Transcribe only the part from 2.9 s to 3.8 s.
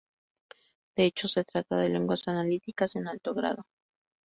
en alto grado.